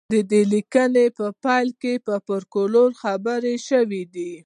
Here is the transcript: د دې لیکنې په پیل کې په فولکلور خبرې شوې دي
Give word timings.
د 0.13 0.13
دې 0.31 0.41
لیکنې 0.53 1.05
په 1.17 1.25
پیل 1.43 1.69
کې 1.81 1.93
په 2.05 2.13
فولکلور 2.25 2.89
خبرې 3.01 3.55
شوې 3.67 4.03
دي 4.15 4.33